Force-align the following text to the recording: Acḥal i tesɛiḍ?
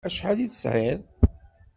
Acḥal 0.07 0.37
i 0.39 0.47
tesɛiḍ? 0.47 1.01